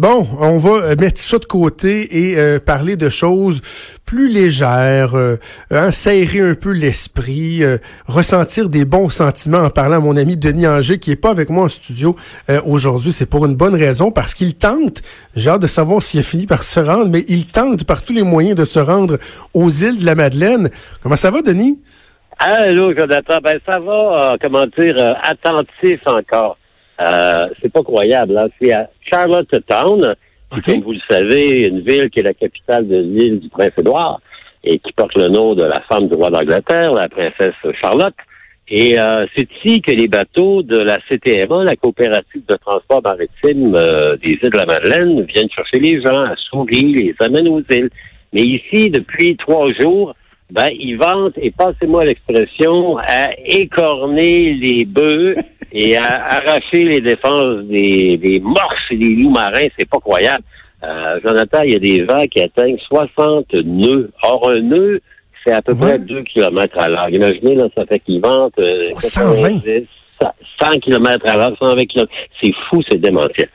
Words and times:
Bon, 0.00 0.26
on 0.40 0.56
va 0.56 0.96
mettre 0.96 1.20
ça 1.20 1.38
de 1.38 1.44
côté 1.44 2.30
et 2.30 2.38
euh, 2.38 2.58
parler 2.58 2.96
de 2.96 3.10
choses 3.10 3.60
plus 4.06 4.30
légères, 4.30 5.14
euh, 5.14 5.36
hein, 5.70 5.90
serrer 5.90 6.40
un 6.40 6.54
peu 6.54 6.70
l'esprit, 6.70 7.62
euh, 7.62 7.76
ressentir 8.06 8.70
des 8.70 8.86
bons 8.86 9.10
sentiments 9.10 9.58
en 9.58 9.68
parlant 9.68 9.96
à 9.96 10.00
mon 10.00 10.16
ami 10.16 10.38
Denis 10.38 10.66
Anger 10.66 10.98
qui 10.98 11.10
est 11.10 11.20
pas 11.20 11.28
avec 11.28 11.50
moi 11.50 11.64
en 11.64 11.68
studio 11.68 12.16
aujourd'hui. 12.64 13.12
C'est 13.12 13.28
pour 13.28 13.44
une 13.44 13.56
bonne 13.56 13.74
raison 13.74 14.10
parce 14.10 14.32
qu'il 14.32 14.54
tente, 14.54 15.02
j'ai 15.36 15.50
hâte 15.50 15.60
de 15.60 15.66
savoir 15.66 16.00
s'il 16.00 16.20
a 16.20 16.22
fini 16.22 16.46
par 16.46 16.62
se 16.62 16.80
rendre, 16.80 17.10
mais 17.10 17.26
il 17.28 17.48
tente 17.48 17.84
par 17.84 18.02
tous 18.02 18.14
les 18.14 18.22
moyens 18.22 18.56
de 18.56 18.64
se 18.64 18.80
rendre 18.80 19.18
aux 19.52 19.68
îles 19.68 19.98
de 19.98 20.06
la 20.06 20.14
Madeleine. 20.14 20.70
Comment 21.02 21.16
ça 21.16 21.30
va, 21.30 21.42
Denis? 21.42 21.78
Allô, 22.38 22.94
Jonathan. 22.98 23.38
Ben, 23.44 23.58
ça 23.66 23.78
va, 23.78 24.36
comment 24.40 24.64
dire, 24.78 24.96
attentif 25.22 26.00
encore. 26.06 26.56
Euh, 27.00 27.48
c'est 27.60 27.72
pas 27.72 27.82
croyable. 27.82 28.36
Hein? 28.36 28.48
C'est 28.60 28.72
à 28.72 28.90
Charlottetown, 29.10 30.14
qui, 30.52 30.62
comme 30.62 30.80
vous 30.82 30.92
le 30.92 31.00
savez, 31.08 31.62
une 31.62 31.80
ville 31.80 32.10
qui 32.10 32.20
est 32.20 32.24
la 32.24 32.34
capitale 32.34 32.86
de 32.86 32.96
l'île 32.96 33.40
du 33.40 33.48
Prince-Édouard 33.48 34.20
et 34.62 34.78
qui 34.78 34.92
porte 34.92 35.16
le 35.16 35.28
nom 35.28 35.54
de 35.54 35.64
la 35.64 35.80
femme 35.88 36.08
du 36.08 36.14
roi 36.14 36.30
d'Angleterre, 36.30 36.92
la 36.92 37.08
princesse 37.08 37.54
Charlotte. 37.80 38.14
Et 38.68 39.00
euh, 39.00 39.26
c'est 39.34 39.48
ici 39.52 39.80
que 39.80 39.90
les 39.90 40.06
bateaux 40.06 40.62
de 40.62 40.78
la 40.78 40.98
CTMA, 41.08 41.64
la 41.64 41.74
coopérative 41.74 42.42
de 42.48 42.56
transport 42.56 43.02
maritime 43.02 43.74
euh, 43.74 44.16
des 44.18 44.38
îles 44.42 44.50
de 44.50 44.56
la 44.56 44.66
Madeleine, 44.66 45.22
viennent 45.22 45.50
chercher 45.50 45.80
les 45.80 46.00
gens 46.00 46.24
à 46.24 46.36
Souris, 46.36 46.94
les 46.94 47.14
amènent 47.20 47.48
aux 47.48 47.62
îles. 47.70 47.90
Mais 48.32 48.42
ici, 48.42 48.90
depuis 48.90 49.36
trois 49.36 49.66
jours, 49.80 50.14
ben, 50.52 50.68
ils 50.78 50.96
vantent, 50.96 51.38
et 51.38 51.50
passez-moi 51.50 52.04
l'expression, 52.04 52.98
à 52.98 53.30
écorner 53.44 54.54
les 54.54 54.84
bœufs 54.84 55.34
et 55.72 55.96
à 55.96 56.36
arracher 56.36 56.84
les 56.84 57.00
défenses 57.00 57.64
des, 57.64 58.16
des 58.16 58.40
morses 58.40 58.90
et 58.90 58.96
des 58.96 59.14
loups 59.14 59.30
marins. 59.30 59.68
C'est 59.78 59.88
pas 59.88 59.98
croyable. 59.98 60.42
Euh, 60.82 61.20
Jonathan, 61.24 61.60
il 61.64 61.72
y 61.72 61.76
a 61.76 61.78
des 61.78 62.02
vents 62.04 62.24
qui 62.26 62.42
atteignent 62.42 62.78
60 62.78 63.52
nœuds. 63.64 64.10
Or, 64.22 64.50
un 64.50 64.60
nœud, 64.60 65.00
c'est 65.44 65.52
à 65.52 65.62
peu 65.62 65.74
près 65.74 65.98
2 65.98 66.22
km 66.22 66.78
à 66.78 66.88
l'heure. 66.88 67.08
Imaginez, 67.10 67.54
là, 67.54 67.68
ça 67.76 67.84
fait 67.86 68.00
qu'ils 68.00 68.20
vantent... 68.20 68.58
Euh, 68.58 68.88
120? 68.98 69.60
100 70.60 70.80
km 70.80 71.26
à 71.26 71.36
l'heure, 71.36 71.56
120 71.58 71.86
km. 71.86 72.12
C'est 72.42 72.52
fou, 72.68 72.82
c'est 72.88 72.98
démentiel. 72.98 73.48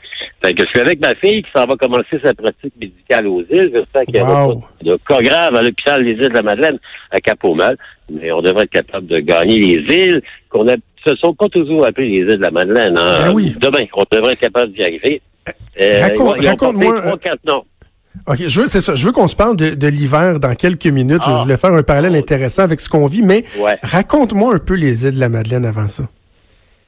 Fait 0.44 0.54
que 0.54 0.64
je 0.64 0.70
suis 0.70 0.80
avec 0.80 1.00
ma 1.00 1.14
fille 1.16 1.44
qui 1.44 1.50
s'en 1.56 1.66
va 1.66 1.76
commencer 1.76 2.20
sa 2.24 2.34
pratique 2.34 2.74
médicale 2.80 3.28
aux 3.28 3.42
îles. 3.42 3.72
J'espère 3.74 4.02
qu'il 4.06 4.16
y 4.16 4.20
a 4.20 4.26
pas 4.26 4.48
de 4.82 4.98
cas 5.08 5.22
grave 5.22 5.56
à 5.56 5.62
l'hôpital 5.62 6.04
des 6.04 6.12
îles 6.12 6.30
de 6.30 6.34
la 6.34 6.42
Madeleine 6.42 6.80
à 7.12 7.20
Cap-au-Mal. 7.20 7.78
Mais 8.10 8.32
on 8.32 8.42
devrait 8.42 8.64
être 8.64 8.72
capable 8.72 9.08
de 9.08 9.20
gagner 9.20 9.60
les 9.60 10.06
îles 10.06 10.22
qu'on 10.50 10.68
a, 10.68 10.76
se 11.06 11.16
sont 11.16 11.34
pas 11.34 11.48
toujours 11.50 11.86
appelées 11.86 12.10
les 12.10 12.22
îles 12.22 12.38
de 12.38 12.42
la 12.42 12.52
Madeleine. 12.52 12.98
Hein. 12.98 13.28
Ben 13.28 13.34
oui. 13.34 13.56
Demain, 13.60 13.86
on 13.94 14.04
devrait 14.12 14.34
être 14.34 14.40
capable 14.40 14.72
d'y 14.72 14.82
arriver. 14.82 15.22
Euh, 15.82 16.02
Raconte-moi. 16.42 17.16
OK, 18.28 18.38
je 18.48 18.62
veux, 18.62 18.68
c'est 18.68 18.82
ça. 18.82 18.96
Je 18.96 19.06
veux 19.06 19.12
qu'on 19.12 19.28
se 19.28 19.36
parle 19.36 19.56
de, 19.56 19.76
de 19.76 19.88
l'hiver 19.88 20.40
dans 20.40 20.56
quelques 20.56 20.88
minutes. 20.88 21.22
Je 21.26 21.32
ah. 21.32 21.42
voulais 21.44 21.58
faire 21.58 21.74
un 21.74 21.84
parallèle 21.84 22.16
intéressant 22.16 22.64
avec 22.64 22.80
ce 22.80 22.90
qu'on 22.90 23.06
vit, 23.08 23.22
mais 23.22 23.44
raconte-moi 23.84 24.56
un 24.56 24.60
peu 24.60 24.74
les 24.74 25.06
îles 25.06 25.16
de 25.16 25.20
la 25.20 25.30
Madeleine 25.30 25.66
avant 25.66 25.88
ça. 25.88 26.04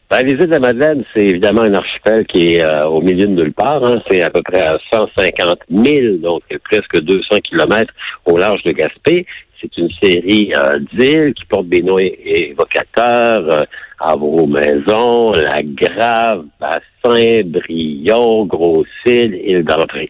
Ben, 0.09 0.21
les 0.21 0.31
îles 0.31 0.45
de 0.45 0.45
la 0.45 0.59
Madeleine, 0.59 1.03
c'est 1.13 1.25
évidemment 1.25 1.63
un 1.63 1.73
archipel 1.73 2.25
qui 2.27 2.53
est 2.53 2.63
euh, 2.63 2.85
au 2.85 3.01
milieu 3.01 3.27
de 3.27 3.33
nulle 3.33 3.51
part. 3.51 3.83
Hein. 3.83 4.01
C'est 4.09 4.21
à 4.21 4.29
peu 4.29 4.41
près 4.41 4.61
à 4.61 4.77
150 4.93 5.59
000, 5.69 6.17
donc 6.19 6.43
presque 6.63 7.01
200 7.01 7.39
kilomètres 7.41 7.93
au 8.25 8.37
large 8.37 8.63
de 8.63 8.71
Gaspé. 8.71 9.25
C'est 9.61 9.77
une 9.77 9.89
série 10.01 10.51
euh, 10.55 10.79
d'îles 10.93 11.33
qui 11.33 11.45
portent 11.45 11.69
des 11.69 11.81
noms 11.81 11.97
évocateurs. 11.97 13.51
Euh, 13.51 13.65
Avro-Maison, 13.99 15.31
La 15.31 15.61
Grave, 15.63 16.45
Bassin, 16.59 17.41
Brion, 17.45 18.45
Gros-Île, 18.45 19.33
Île 19.43 19.63
d'Entrée. 19.63 20.09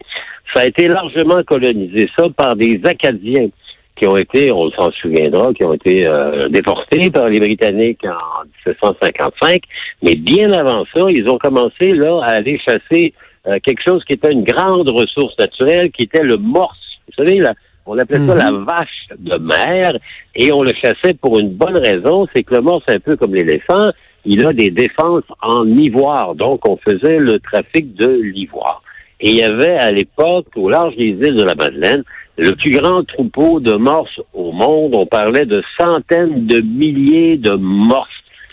Ça 0.54 0.62
a 0.62 0.66
été 0.66 0.88
largement 0.88 1.42
colonisé, 1.44 2.08
ça, 2.18 2.26
par 2.36 2.54
des 2.54 2.80
Acadiens 2.84 3.48
qui 3.96 4.06
ont 4.06 4.16
été, 4.16 4.52
on 4.52 4.70
s'en 4.70 4.90
souviendra, 4.92 5.52
qui 5.54 5.64
ont 5.64 5.74
été 5.74 6.08
euh, 6.08 6.48
déportés 6.48 7.10
par 7.10 7.28
les 7.28 7.40
Britanniques 7.40 8.04
en 8.04 8.44
1755. 8.66 9.62
Mais 10.02 10.14
bien 10.14 10.52
avant 10.52 10.84
ça, 10.94 11.06
ils 11.08 11.28
ont 11.28 11.38
commencé 11.38 11.92
là 11.92 12.20
à 12.22 12.36
aller 12.36 12.58
chasser 12.58 13.12
euh, 13.46 13.54
quelque 13.62 13.82
chose 13.86 14.04
qui 14.04 14.14
était 14.14 14.32
une 14.32 14.44
grande 14.44 14.88
ressource 14.88 15.36
naturelle, 15.38 15.90
qui 15.90 16.04
était 16.04 16.22
le 16.22 16.36
morse. 16.36 16.78
Vous 17.08 17.24
savez, 17.24 17.40
là, 17.40 17.54
on 17.88 17.98
appelait 17.98 18.26
ça 18.26 18.34
la 18.34 18.52
mhm. 18.52 18.64
vache 18.64 19.08
de 19.18 19.36
mer, 19.38 19.98
et 20.34 20.52
on 20.52 20.62
le 20.62 20.72
chassait 20.82 21.14
pour 21.14 21.38
une 21.38 21.50
bonne 21.50 21.76
raison, 21.76 22.26
c'est 22.34 22.42
que 22.42 22.54
le 22.54 22.60
morse, 22.60 22.84
un 22.88 23.00
peu 23.00 23.16
comme 23.16 23.34
l'éléphant, 23.34 23.90
il 24.24 24.46
a 24.46 24.52
des 24.52 24.70
défenses 24.70 25.24
en 25.40 25.66
ivoire. 25.66 26.34
Donc, 26.34 26.68
on 26.68 26.76
faisait 26.76 27.18
le 27.18 27.38
trafic 27.40 27.94
de 27.94 28.08
l'ivoire. 28.08 28.82
Et 29.20 29.30
il 29.30 29.36
y 29.36 29.42
avait 29.42 29.78
à 29.78 29.90
l'époque, 29.90 30.46
au 30.56 30.68
large 30.68 30.94
des 30.96 31.10
îles 31.10 31.36
de 31.36 31.42
la 31.42 31.54
Madeleine, 31.54 32.04
le 32.36 32.52
plus 32.54 32.70
grand 32.70 33.02
troupeau 33.04 33.58
de 33.58 33.74
morses 33.74 34.20
au 34.32 34.52
monde. 34.52 34.94
On 34.94 35.06
parlait 35.06 35.46
de 35.46 35.62
centaines 35.78 36.46
de 36.46 36.60
milliers 36.60 37.36
de 37.36 37.54
morses. 37.54 38.08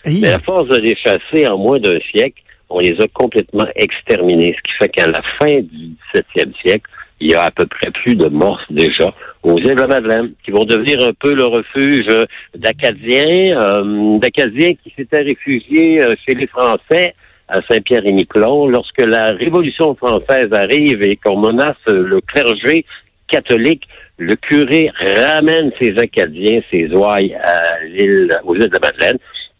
Mais 0.05 0.29
à 0.29 0.39
force 0.39 0.67
de 0.69 0.77
les 0.77 0.95
chasser 0.95 1.47
en 1.47 1.57
moins 1.57 1.79
d'un 1.79 1.99
siècle, 2.11 2.41
on 2.69 2.79
les 2.79 2.95
a 2.99 3.07
complètement 3.13 3.67
exterminés. 3.75 4.55
Ce 4.57 4.61
qui 4.61 4.77
fait 4.79 4.89
qu'à 4.89 5.07
la 5.07 5.21
fin 5.39 5.61
du 5.61 5.95
17e 6.15 6.53
siècle, 6.61 6.89
il 7.25 7.31
y 7.31 7.33
a 7.33 7.45
à 7.45 7.51
peu 7.51 7.65
près 7.65 7.89
plus 7.89 8.15
de 8.15 8.27
morses 8.27 8.65
déjà 8.69 9.11
aux 9.41 9.57
îles 9.57 9.75
de 9.75 9.81
la 9.81 9.87
Madeleine, 9.87 10.33
qui 10.43 10.51
vont 10.51 10.63
devenir 10.63 11.01
un 11.01 11.13
peu 11.13 11.35
le 11.35 11.45
refuge 11.45 12.07
d'Acadiens, 12.55 13.59
euh, 13.59 14.19
d'Acadiens 14.19 14.73
qui 14.83 14.93
s'étaient 14.95 15.23
réfugiés 15.23 16.01
euh, 16.03 16.15
chez 16.23 16.35
les 16.35 16.45
Français 16.45 17.15
à 17.47 17.61
Saint-Pierre-et-Miquelon. 17.67 18.67
Lorsque 18.67 19.01
la 19.01 19.33
Révolution 19.33 19.95
française 19.95 20.49
arrive 20.53 21.01
et 21.01 21.15
qu'on 21.15 21.39
menace 21.39 21.77
le 21.87 22.21
clergé 22.21 22.85
catholique, 23.27 23.87
le 24.17 24.35
curé 24.35 24.91
ramène 24.99 25.71
ses 25.81 25.97
Acadiens, 25.97 26.61
ses 26.69 26.89
ouailles 26.89 27.35
à 27.35 27.83
l'île, 27.85 28.29
aux 28.43 28.55
îles 28.55 28.69
de 28.69 28.77
la 28.81 28.91
Madeleine, 28.91 29.17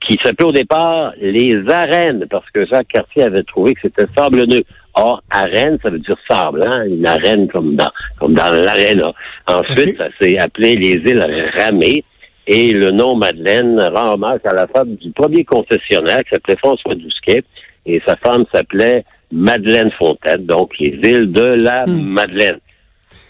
qui 0.07 0.19
s'appelait 0.23 0.47
au 0.47 0.51
départ 0.51 1.13
les 1.19 1.57
arènes, 1.67 2.25
parce 2.29 2.49
que 2.51 2.65
Jacques 2.67 2.89
Cartier 2.89 3.23
avait 3.23 3.43
trouvé 3.43 3.73
que 3.73 3.81
c'était 3.83 4.05
sablonneux. 4.15 4.63
Or, 4.97 5.21
arène, 5.29 5.77
ça 5.83 5.89
veut 5.89 5.99
dire 5.99 6.17
sable, 6.29 6.63
hein? 6.65 6.85
une 6.87 7.05
arène 7.05 7.49
comme 7.49 7.75
dans, 7.75 7.89
comme 8.19 8.33
dans 8.33 8.49
l'aréna. 8.51 9.11
Ensuite, 9.45 9.97
ça 9.97 10.07
s'est 10.19 10.37
appelé 10.37 10.75
les 10.75 10.93
îles 10.93 11.51
ramées. 11.57 12.03
Et 12.47 12.71
le 12.71 12.91
nom 12.91 13.15
Madeleine 13.15 13.81
rend 13.93 14.13
hommage 14.13 14.39
à 14.45 14.53
la 14.53 14.67
femme 14.67 14.95
du 14.95 15.11
premier 15.11 15.43
concessionnaire 15.43 16.19
qui 16.19 16.29
s'appelait 16.31 16.57
François 16.57 16.95
Dousquet. 16.95 17.43
Et 17.85 18.01
sa 18.07 18.15
femme 18.17 18.45
s'appelait 18.53 19.03
Madeleine 19.31 19.91
Fontaine, 19.97 20.45
donc 20.45 20.71
les 20.79 20.97
îles 21.03 21.31
de 21.31 21.61
la 21.61 21.85
hmm. 21.85 22.01
Madeleine. 22.01 22.59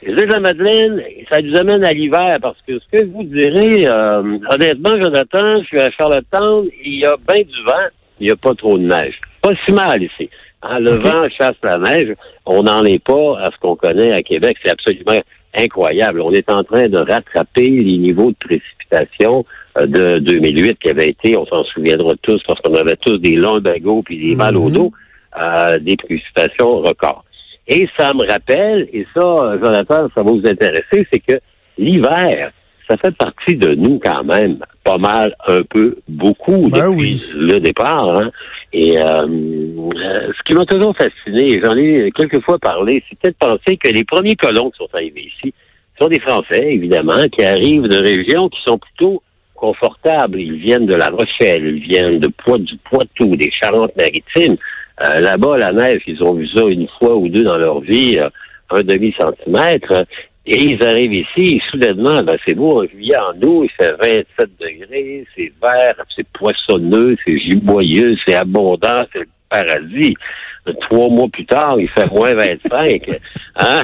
Les 0.03 0.11
îles 0.11 0.27
de 0.27 0.33
la 0.33 0.39
Madeleine, 0.39 1.01
ça 1.31 1.41
nous 1.41 1.57
amène 1.57 1.83
à 1.83 1.93
l'hiver 1.93 2.37
parce 2.41 2.57
que 2.67 2.77
ce 2.77 2.99
que 2.99 3.05
vous 3.05 3.23
direz, 3.23 3.87
euh, 3.87 4.37
honnêtement, 4.51 4.91
Jonathan, 4.99 5.61
je 5.61 5.65
suis 5.65 5.79
à 5.79 5.89
Charlottetown, 5.91 6.67
il 6.83 6.99
y 6.99 7.05
a 7.05 7.15
bien 7.27 7.41
du 7.41 7.63
vent, 7.65 7.87
il 8.19 8.27
n'y 8.27 8.31
a 8.31 8.35
pas 8.35 8.53
trop 8.53 8.77
de 8.77 8.83
neige. 8.83 9.19
Pas 9.41 9.51
si 9.65 9.71
mal 9.71 10.03
ici. 10.03 10.29
Hein, 10.67 10.79
le 10.79 10.91
vent 10.91 11.29
chasse 11.29 11.55
la 11.63 11.77
neige, 11.77 12.13
on 12.45 12.63
n'en 12.63 12.83
est 12.83 13.03
pas 13.03 13.39
à 13.39 13.51
ce 13.51 13.57
qu'on 13.59 13.75
connaît 13.75 14.13
à 14.13 14.23
Québec. 14.23 14.57
C'est 14.63 14.71
absolument 14.71 15.21
incroyable. 15.57 16.21
On 16.21 16.31
est 16.31 16.49
en 16.49 16.63
train 16.63 16.89
de 16.89 16.97
rattraper 16.97 17.69
les 17.69 17.97
niveaux 17.97 18.31
de 18.31 18.37
précipitation 18.39 19.45
euh, 19.77 19.85
de 19.85 20.19
2008 20.19 20.79
qui 20.79 20.89
avaient 20.89 21.09
été, 21.09 21.37
on 21.37 21.45
s'en 21.45 21.63
souviendra 21.65 22.13
tous, 22.21 22.41
parce 22.47 22.59
qu'on 22.61 22.73
avait 22.73 22.95
tous 22.97 23.17
des 23.19 23.35
longs 23.35 23.59
bagots 23.59 24.01
puis 24.03 24.17
des 24.17 24.35
mal 24.35 24.57
au 24.57 24.69
mhm. 24.69 24.73
dos, 24.73 24.91
euh, 25.39 25.77
des 25.79 25.97
précipitations 25.97 26.79
records. 26.79 27.23
Et 27.67 27.87
ça 27.97 28.13
me 28.13 28.27
rappelle, 28.27 28.87
et 28.91 29.05
ça, 29.15 29.57
Jonathan, 29.63 30.07
ça 30.13 30.23
va 30.23 30.31
vous 30.31 30.45
intéresser, 30.45 31.07
c'est 31.11 31.19
que 31.19 31.39
l'hiver, 31.77 32.51
ça 32.89 32.97
fait 32.97 33.15
partie 33.15 33.55
de 33.55 33.73
nous 33.75 33.99
quand 33.99 34.23
même, 34.23 34.59
pas 34.83 34.97
mal, 34.97 35.35
un 35.47 35.61
peu, 35.63 35.97
beaucoup 36.07 36.69
ben 36.69 36.91
depuis 36.91 37.31
le 37.35 37.59
départ. 37.59 38.13
Hein. 38.15 38.31
Et 38.73 38.99
euh, 38.99 39.03
euh, 39.03 40.31
ce 40.37 40.43
qui 40.45 40.53
m'a 40.53 40.65
toujours 40.65 40.95
fasciné, 40.95 41.59
j'en 41.63 41.75
ai 41.75 42.11
quelques 42.11 42.41
fois 42.43 42.59
parlé, 42.59 43.03
c'était 43.09 43.29
de 43.29 43.35
penser 43.39 43.77
que 43.77 43.89
les 43.89 44.03
premiers 44.03 44.35
colons 44.35 44.69
qui 44.69 44.77
sont 44.77 44.89
arrivés 44.93 45.31
ici 45.35 45.53
sont 45.99 46.07
des 46.07 46.19
Français, 46.19 46.73
évidemment, 46.73 47.27
qui 47.31 47.43
arrivent 47.43 47.87
de 47.87 47.97
régions 47.97 48.49
qui 48.49 48.61
sont 48.65 48.77
plutôt 48.77 49.21
confortables. 49.55 50.39
Ils 50.39 50.57
viennent 50.57 50.85
de 50.85 50.95
La 50.95 51.07
Rochelle, 51.07 51.65
ils 51.65 51.81
viennent 51.81 52.19
de 52.19 52.27
Poitou, 52.27 52.63
du 52.63 52.77
Poitou, 52.77 53.35
des 53.35 53.51
Charentes-Maritimes. 53.51 54.57
Euh, 55.01 55.19
là-bas, 55.21 55.57
la 55.57 55.71
neige, 55.71 56.01
ils 56.07 56.21
ont 56.23 56.33
vu 56.33 56.47
ça 56.49 56.65
une 56.65 56.87
fois 56.99 57.15
ou 57.15 57.27
deux 57.29 57.43
dans 57.43 57.57
leur 57.57 57.81
vie, 57.81 58.17
euh, 58.17 58.29
un 58.71 58.81
demi-centimètre. 58.81 60.05
Et 60.47 60.61
ils 60.61 60.83
arrivent 60.83 61.13
ici, 61.13 61.57
et 61.57 61.61
soudainement, 61.71 62.21
ben, 62.21 62.37
c'est 62.45 62.53
beau, 62.53 62.83
en 62.83 62.87
juillet, 62.87 63.17
en 63.17 63.35
août, 63.41 63.67
il 63.67 63.69
fait 63.71 63.95
27 63.99 64.49
degrés, 64.59 65.25
c'est 65.35 65.51
vert, 65.61 65.95
c'est 66.15 66.27
poissonneux, 66.29 67.15
c'est 67.25 67.39
giboyeux, 67.39 68.15
c'est 68.25 68.35
abondant, 68.35 69.01
c'est 69.11 69.19
le 69.19 69.27
paradis. 69.49 70.13
Trois 70.81 71.09
mois 71.09 71.27
plus 71.29 71.45
tard, 71.45 71.77
il 71.79 71.87
fait 71.87 72.11
moins 72.11 72.33
25. 72.33 73.01
Hein? 73.57 73.83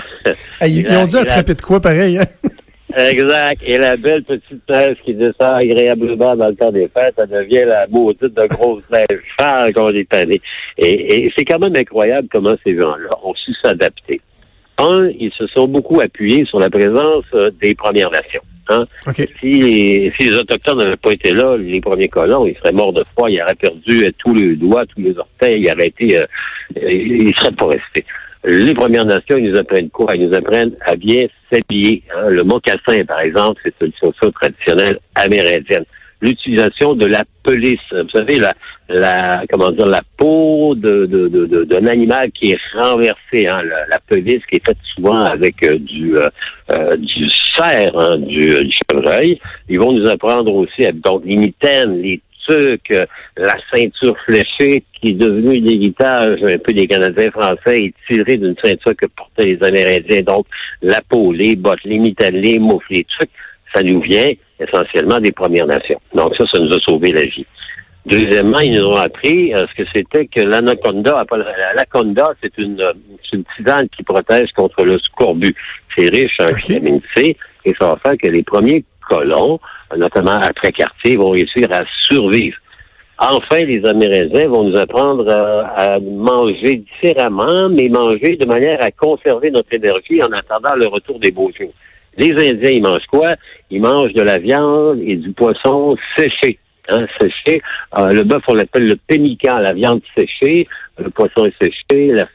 ils, 0.67 0.85
ont 0.97 1.05
dû 1.05 1.15
attraper 1.15 1.53
de 1.53 1.61
quoi 1.61 1.79
pareil, 1.79 2.17
hein? 2.17 2.25
Exact. 2.97 3.63
Et 3.65 3.77
la 3.77 3.95
belle 3.95 4.23
petite 4.23 4.69
neige 4.69 4.97
qui 5.05 5.13
descend 5.13 5.53
agréablement 5.53 6.35
dans 6.35 6.49
le 6.49 6.55
temps 6.55 6.73
des 6.73 6.89
fêtes, 6.89 7.15
ça 7.17 7.25
devient 7.25 7.63
la 7.65 7.87
maudite 7.87 8.23
de 8.23 8.47
grosse 8.47 8.83
neige 8.91 9.21
sale 9.39 9.73
qu'on 9.73 9.89
est. 9.93 10.05
Et, 10.77 11.25
et 11.25 11.33
c'est 11.37 11.45
quand 11.45 11.59
même 11.59 11.75
incroyable 11.77 12.27
comment 12.29 12.55
ces 12.65 12.77
gens-là 12.77 13.17
ont 13.23 13.33
su 13.35 13.53
s'adapter. 13.63 14.19
Un, 14.81 15.09
ils 15.19 15.31
se 15.37 15.45
sont 15.47 15.67
beaucoup 15.67 16.01
appuyés 16.01 16.43
sur 16.45 16.59
la 16.59 16.69
présence 16.69 17.25
euh, 17.35 17.51
des 17.61 17.75
Premières 17.75 18.09
Nations. 18.09 18.41
Hein? 18.69 18.85
Si, 19.39 20.11
si 20.17 20.29
les 20.29 20.37
Autochtones 20.37 20.79
n'avaient 20.79 20.97
pas 20.97 21.11
été 21.11 21.33
là, 21.33 21.57
les 21.57 21.81
premiers 21.81 22.07
colons, 22.07 22.45
ils 22.47 22.55
seraient 22.57 22.71
morts 22.71 22.93
de 22.93 23.03
froid, 23.13 23.29
ils 23.29 23.41
auraient 23.41 23.55
perdu 23.55 24.03
euh, 24.05 24.11
tous 24.17 24.33
les 24.33 24.55
doigts, 24.55 24.85
tous 24.87 25.01
les 25.01 25.17
orteils, 25.17 25.61
ils 25.61 25.71
auraient 25.71 25.87
été, 25.87 26.19
euh, 26.19 26.25
ils 26.75 27.27
ne 27.27 27.33
seraient 27.33 27.51
pas 27.51 27.67
restés. 27.67 28.05
Les 28.43 28.73
Premières 28.73 29.05
Nations, 29.05 29.37
ils 29.37 29.51
nous 29.51 29.57
apprennent 29.57 29.89
quoi? 29.89 30.15
Ils 30.15 30.27
nous 30.27 30.35
apprennent 30.35 30.75
à 30.85 30.95
bien 30.95 31.27
s'habiller. 31.51 32.01
Hein? 32.15 32.29
Le 32.29 32.43
mocassin, 32.43 33.05
par 33.07 33.19
exemple, 33.19 33.61
c'est 33.63 33.85
une 33.85 33.93
chaussure 34.01 34.33
traditionnelle 34.33 34.97
amérindienne. 35.13 35.85
L'utilisation 36.21 36.93
de 36.93 37.07
la 37.07 37.23
pelisse, 37.43 37.79
vous 37.91 38.09
savez, 38.13 38.37
la, 38.39 38.53
la 38.89 39.43
comment 39.51 39.71
dire, 39.71 39.87
la 39.87 40.01
peau 40.17 40.75
de, 40.75 41.05
de, 41.07 41.27
de, 41.27 41.45
de- 41.47 41.63
d'un 41.63 41.87
animal 41.87 42.31
qui 42.31 42.51
est 42.51 42.59
renversé, 42.75 43.47
hein? 43.47 43.63
la, 43.63 43.87
la 43.87 43.99
pelisse 44.07 44.45
qui 44.47 44.57
est 44.57 44.65
faite 44.65 44.77
souvent 44.95 45.19
avec 45.19 45.55
euh, 45.63 45.79
du, 45.79 46.15
euh, 46.17 46.27
euh, 46.73 46.95
du 46.95 47.27
cerf, 47.57 47.91
hein, 47.97 48.17
du, 48.17 48.49
du 48.51 48.73
chevreuil. 48.91 49.39
Ils 49.67 49.79
vont 49.79 49.93
nous 49.93 50.07
apprendre 50.07 50.53
aussi, 50.53 50.85
donc, 51.03 51.23
les 51.25 51.37
mitaines, 51.37 52.01
les 52.01 52.21
tuques, 52.47 52.91
euh, 52.91 53.05
la 53.37 53.55
ceinture 53.73 54.15
fléchée 54.25 54.83
qui 55.01 55.09
est 55.09 55.13
devenue 55.13 55.59
l'héritage 55.59 56.39
un 56.43 56.57
peu 56.59 56.73
des 56.73 56.85
Canadiens 56.87 57.31
français 57.31 57.81
et 57.83 57.93
tirée 58.07 58.37
d'une 58.37 58.55
ceinture 58.63 58.95
que 58.95 59.07
portaient 59.15 59.45
les 59.45 59.63
Amérindiens. 59.63 60.21
Donc, 60.21 60.45
la 60.83 61.01
peau, 61.07 61.31
les 61.31 61.55
bottes, 61.55 61.83
les 61.85 61.97
mitaines, 61.97 62.35
les 62.35 62.59
moufles, 62.59 62.85
les 62.91 63.05
tuques, 63.05 63.29
ça 63.73 63.81
nous 63.83 64.01
vient 64.01 64.31
essentiellement 64.61 65.19
des 65.19 65.31
Premières 65.31 65.67
Nations. 65.67 65.99
Donc, 66.13 66.35
ça, 66.35 66.45
ça 66.51 66.61
nous 66.61 66.71
a 66.71 66.79
sauvé 66.79 67.11
la 67.11 67.23
vie. 67.23 67.45
Deuxièmement, 68.05 68.59
ils 68.59 68.75
nous 68.77 68.87
ont 68.87 68.97
appris 68.97 69.53
euh, 69.53 69.65
ce 69.67 69.83
que 69.83 69.89
c'était 69.93 70.25
que 70.25 70.41
l'anaconda, 70.41 71.23
l'anaconda, 71.31 72.33
c'est 72.41 72.57
une, 72.57 72.81
une 73.31 73.43
tisane 73.55 73.87
qui 73.89 74.01
protège 74.03 74.51
contre 74.55 74.83
le 74.83 74.97
scorbut. 74.99 75.55
C'est 75.95 76.09
riche 76.09 76.37
en 76.41 76.53
vitamine 76.53 77.01
C 77.15 77.37
et 77.63 77.73
ça 77.79 77.89
va 77.89 77.97
faire 78.03 78.17
que 78.17 78.27
les 78.27 78.41
premiers 78.41 78.83
colons, 79.07 79.59
notamment 79.95 80.39
après 80.41 80.71
quartier, 80.71 81.15
vont 81.15 81.29
réussir 81.29 81.67
à 81.71 81.81
survivre. 82.09 82.57
Enfin, 83.19 83.59
les 83.59 83.85
Amérindiens 83.85 84.47
vont 84.47 84.63
nous 84.63 84.77
apprendre 84.77 85.27
euh, 85.29 85.63
à 85.75 85.99
manger 85.99 86.77
différemment, 86.77 87.69
mais 87.69 87.87
manger 87.87 88.35
de 88.35 88.47
manière 88.47 88.79
à 88.81 88.89
conserver 88.89 89.51
notre 89.51 89.71
énergie 89.71 90.23
en 90.23 90.31
attendant 90.31 90.73
le 90.75 90.87
retour 90.87 91.19
des 91.19 91.31
beaux 91.31 91.51
jours. 91.55 91.73
Les 92.17 92.31
Indiens, 92.31 92.69
ils 92.71 92.81
mangent 92.81 93.07
quoi? 93.09 93.35
Ils 93.69 93.81
mangent 93.81 94.13
de 94.13 94.21
la 94.21 94.37
viande 94.37 94.99
et 95.05 95.15
du 95.15 95.31
poisson 95.31 95.95
séché. 96.17 96.59
Hein, 96.89 97.05
séché. 97.19 97.61
Euh, 97.97 98.11
le 98.11 98.23
bœuf, 98.23 98.43
on 98.47 98.53
l'appelle 98.53 98.87
le 98.87 98.95
pénican, 98.95 99.59
la 99.59 99.73
viande 99.73 100.01
séchée. 100.17 100.67
Le 100.97 101.09
poisson 101.09 101.45
est 101.45 101.63
séché. 101.63 102.07
La 102.07 102.27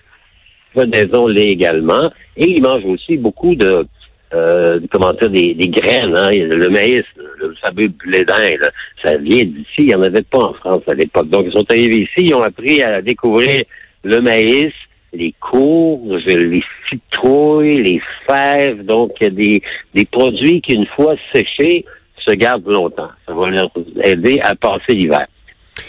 fenaison 0.75 1.27
l'est 1.27 1.49
également. 1.49 2.11
Et 2.37 2.51
ils 2.51 2.63
mangent 2.63 2.87
aussi 2.87 3.17
beaucoup 3.17 3.55
de, 3.55 3.87
euh, 4.35 4.81
comment 4.91 5.13
dire, 5.13 5.31
des, 5.31 5.69
graines, 5.69 6.17
hein, 6.17 6.31
le 6.33 6.69
maïs, 6.69 7.05
le 7.39 7.55
fameux 7.65 7.89
blé 7.89 8.25
d'Inde, 8.25 8.69
ça 9.03 9.17
vient 9.17 9.45
d'ici, 9.45 9.79
il 9.79 9.87
n'y 9.87 9.95
en 9.95 10.03
avait 10.03 10.23
pas 10.23 10.39
en 10.39 10.55
France 10.55 10.83
à 10.89 10.95
l'époque. 10.95 11.29
Donc, 11.29 11.47
ils 11.47 11.53
sont 11.53 11.71
arrivés 11.71 12.03
ici, 12.03 12.27
ils 12.27 12.35
ont 12.35 12.43
appris 12.43 12.83
à 12.83 13.01
découvrir 13.03 13.63
le 14.03 14.21
maïs, 14.21 14.73
les 15.13 15.35
courges, 15.41 16.25
les 16.27 16.63
citrouilles, 16.91 17.77
les 17.83 18.01
fèves. 18.29 18.85
Donc, 18.85 19.13
il 19.21 19.25
y 19.25 19.27
a 19.27 19.31
des, 19.31 19.63
des 19.95 20.05
produits 20.05 20.61
qui, 20.61 20.75
une 20.75 20.87
fois 20.95 21.15
séchés, 21.35 21.85
se 22.19 22.35
gardent 22.35 22.67
longtemps. 22.69 23.11
Ça 23.27 23.33
va 23.35 23.49
leur 23.49 23.71
aider 24.03 24.41
à 24.43 24.55
passer 24.55 24.95
l'hiver. 24.95 25.27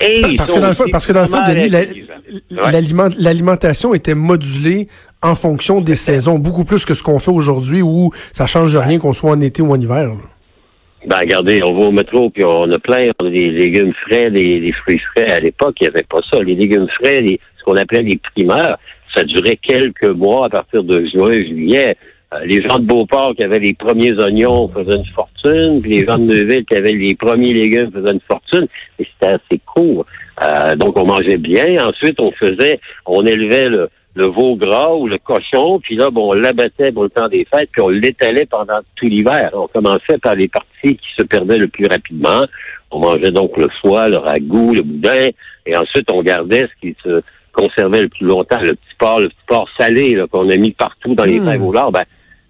Et 0.01 0.35
Parce 0.37 0.53
que 0.53 0.59
dans 0.59 0.67
le 0.67 0.73
fond, 0.73 0.83
parce 0.91 1.07
que 1.07 1.13
dans 1.13 1.21
le 1.21 1.27
fond, 1.27 1.41
Denis, 1.47 1.69
la-. 1.69 1.79
Ouais. 2.63 2.81
l'alimentation 3.19 3.93
était 3.93 4.15
modulée 4.15 4.87
en 5.23 5.33
fonction 5.33 5.81
des 5.81 5.95
saisons, 5.95 6.37
beaucoup 6.39 6.65
plus 6.65 6.85
que 6.85 6.93
ce 6.93 7.01
qu'on 7.01 7.19
fait 7.19 7.31
aujourd'hui 7.31 7.81
où 7.81 8.11
ça 8.33 8.45
change 8.45 8.75
rien 8.75 8.99
qu'on 8.99 9.13
soit 9.13 9.31
en 9.31 9.41
été 9.41 9.61
ou 9.61 9.71
en 9.71 9.79
hiver. 9.79 10.09
là. 10.09 10.13
Ben, 11.05 11.19
regardez, 11.19 11.61
on 11.63 11.73
va 11.73 11.85
au 11.85 11.91
métro, 11.91 12.29
puis 12.29 12.43
on 12.43 12.69
a 12.71 12.79
plein, 12.79 13.07
on 13.19 13.27
a 13.27 13.29
des 13.29 13.49
légumes 13.49 13.93
frais, 14.05 14.29
des, 14.29 14.59
des 14.59 14.73
fruits 14.73 15.01
frais. 15.15 15.31
À 15.31 15.39
l'époque, 15.39 15.75
il 15.79 15.83
n'y 15.85 15.87
avait 15.89 16.03
pas 16.09 16.19
ça. 16.31 16.41
Les 16.43 16.55
légumes 16.55 16.87
frais, 17.01 17.21
les- 17.21 17.39
ce 17.57 17.63
qu'on 17.63 17.77
appelait 17.77 18.01
les 18.03 18.19
primeurs, 18.35 18.77
ça 19.17 19.23
durait 19.23 19.57
quelques 19.57 20.09
mois 20.09 20.45
à 20.45 20.49
partir 20.49 20.83
de 20.83 21.05
juin, 21.05 21.31
juillet. 21.31 21.95
Euh, 22.33 22.39
les 22.45 22.61
gens 22.61 22.77
de 22.77 22.85
Beauport 22.85 23.33
qui 23.35 23.43
avaient 23.43 23.59
les 23.59 23.73
premiers 23.73 24.11
oignons 24.21 24.67
faisaient 24.67 24.97
une 24.97 25.13
fortune, 25.15 25.81
puis 25.81 25.91
les 25.91 26.05
gens 26.05 26.17
de 26.17 26.25
Neuville 26.25 26.65
qui 26.65 26.75
avaient 26.75 26.93
les 26.93 27.15
premiers 27.15 27.53
légumes 27.53 27.89
faisaient 27.91 28.13
une 28.13 28.21
fortune. 28.27 28.67
Et 28.99 29.07
c'était 29.13 29.33
assez 29.33 29.61
court. 29.65 30.05
Euh, 30.43 30.75
donc, 30.75 30.99
on 30.99 31.05
mangeait 31.05 31.37
bien. 31.37 31.77
Ensuite, 31.87 32.19
on 32.21 32.31
faisait, 32.31 32.79
on 33.05 33.25
élevait 33.25 33.69
le, 33.69 33.89
le 34.15 34.27
veau 34.27 34.55
gras 34.55 34.93
ou 34.93 35.07
le 35.07 35.17
cochon, 35.17 35.79
puis 35.79 35.95
là, 35.95 36.09
bon, 36.09 36.31
on 36.31 36.33
l'abattait 36.33 36.91
pour 36.91 37.03
le 37.03 37.09
temps 37.09 37.29
des 37.29 37.45
fêtes, 37.51 37.69
puis 37.71 37.81
on 37.81 37.89
l'étalait 37.89 38.45
pendant 38.45 38.79
tout 38.95 39.05
l'hiver. 39.05 39.51
On 39.53 39.67
commençait 39.67 40.17
par 40.21 40.35
les 40.35 40.47
parties 40.47 40.97
qui 40.97 41.09
se 41.17 41.23
perdaient 41.23 41.57
le 41.57 41.67
plus 41.67 41.87
rapidement. 41.87 42.45
On 42.91 42.99
mangeait 42.99 43.31
donc 43.31 43.57
le 43.57 43.69
foie, 43.81 44.09
le 44.09 44.17
ragoût, 44.17 44.73
le 44.73 44.81
boudin, 44.81 45.29
et 45.65 45.77
ensuite 45.77 46.11
on 46.11 46.21
gardait 46.21 46.67
ce 46.67 46.81
qui 46.81 46.95
se 47.03 47.21
conservait 47.57 48.01
le 48.01 48.09
plus 48.09 48.25
longtemps, 48.25 48.61
le 48.61 48.75
porc, 48.99 49.21
le 49.21 49.29
porc 49.47 49.67
salé 49.77 50.15
qu'on 50.31 50.49
a 50.49 50.55
mis 50.57 50.71
partout 50.71 51.15
dans 51.15 51.25
les 51.25 51.39
Mm. 51.39 51.45
fèves 51.49 51.63
au 51.63 51.71
lard. 51.73 51.91
Ben, 51.91 52.03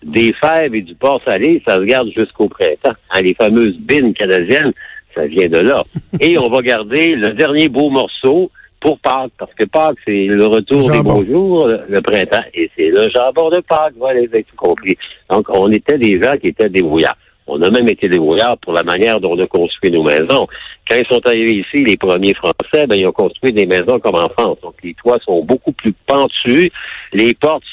des 0.03 0.33
fèves 0.33 0.75
et 0.75 0.81
du 0.81 0.95
porc 0.95 1.21
salé, 1.25 1.61
ça 1.67 1.75
se 1.75 1.81
garde 1.83 2.09
jusqu'au 2.15 2.47
printemps. 2.47 2.95
Hein, 3.11 3.21
les 3.21 3.33
fameuses 3.33 3.77
bines 3.77 4.13
canadiennes, 4.13 4.71
ça 5.15 5.25
vient 5.25 5.49
de 5.49 5.57
là. 5.59 5.83
Et 6.21 6.37
on 6.37 6.49
va 6.49 6.61
garder 6.61 7.15
le 7.15 7.33
dernier 7.33 7.67
beau 7.67 7.89
morceau 7.89 8.51
pour 8.79 8.99
Pâques, 8.99 9.31
parce 9.39 9.53
que 9.55 9.65
Pâques, 9.65 9.97
c'est 10.05 10.27
le 10.27 10.45
retour 10.45 10.89
des 10.91 11.01
beaux 11.01 11.25
jours, 11.25 11.65
le, 11.67 11.81
le 11.89 11.99
printemps, 12.01 12.43
et 12.53 12.69
c'est 12.77 12.89
le 12.89 13.09
jambon 13.09 13.49
de 13.49 13.59
Pâques, 13.61 13.95
voilà, 13.97 14.19
vous 14.19 14.27
avez 14.31 14.43
tout 14.43 14.55
compris. 14.55 14.95
Donc, 15.31 15.47
on 15.49 15.71
était 15.71 15.97
des 15.97 16.21
gens 16.21 16.37
qui 16.39 16.49
étaient 16.49 16.69
débrouillards. 16.69 17.17
On 17.47 17.61
a 17.61 17.69
même 17.69 17.87
été 17.87 18.09
débrouillards 18.09 18.57
pour 18.59 18.73
la 18.73 18.83
manière 18.83 19.19
dont 19.19 19.31
on 19.33 19.39
a 19.39 19.47
construit 19.47 19.91
nos 19.91 20.03
maisons. 20.03 20.47
Quand 20.89 20.97
ils 20.97 21.05
sont 21.09 21.25
arrivés 21.25 21.59
ici, 21.59 21.83
les 21.83 21.97
premiers 21.97 22.33
Français, 22.33 22.87
ben, 22.87 22.97
ils 22.97 23.07
ont 23.07 23.11
construit 23.11 23.53
des 23.53 23.65
maisons 23.65 23.99
comme 23.99 24.15
en 24.15 24.29
France. 24.29 24.57
Donc, 24.61 24.75
les 24.83 24.93
toits 24.93 25.19
sont 25.25 25.43
beaucoup 25.43 25.71
plus 25.71 25.93
pentus. 26.05 26.69
Les 27.13 27.33
portes 27.33 27.63